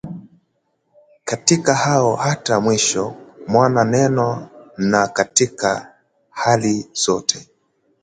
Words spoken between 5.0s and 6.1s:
katika